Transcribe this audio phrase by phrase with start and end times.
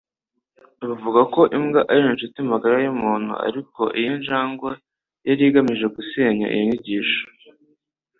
[0.87, 4.71] Bavuga ko imbwa ari inshuti magara yumuntu, ariko iyi njangwe
[5.27, 7.21] yari igamije gusenya iyo nyigisho.